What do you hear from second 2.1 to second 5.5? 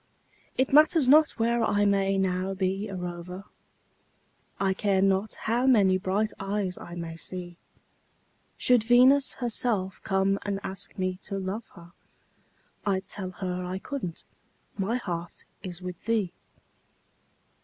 now be a rover, I care not